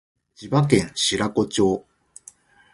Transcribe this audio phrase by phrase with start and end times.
[0.33, 1.85] 千葉県白子町